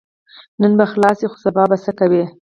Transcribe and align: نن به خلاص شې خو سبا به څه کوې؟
نن 0.61 0.71
به 0.77 0.85
خلاص 0.91 1.17
شې 1.21 1.27
خو 1.31 1.37
سبا 1.45 1.63
به 1.69 1.77
څه 1.85 1.91
کوې؟ 1.99 2.23